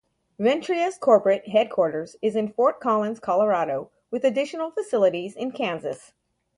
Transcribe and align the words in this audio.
Ventria's 0.39 0.97
corporate 0.97 1.49
headquarters 1.49 2.15
is 2.23 2.35
in 2.35 2.47
Fort 2.51 2.79
Collins, 2.79 3.19
Colorado, 3.19 3.91
with 4.09 4.23
additional 4.23 4.71
facilities 4.71 5.35
in 5.35 5.51
Kansas. 5.51 6.13